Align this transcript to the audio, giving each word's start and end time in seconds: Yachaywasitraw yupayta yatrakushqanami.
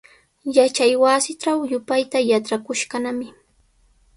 Yachaywasitraw 0.55 1.59
yupayta 1.71 2.19
yatrakushqanami. 2.29 3.27